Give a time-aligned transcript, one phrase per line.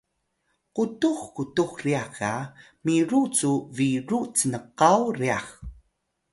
[0.75, 2.33] qutux qutux ryax ga
[2.85, 5.47] miru cu biru cnkaw ryax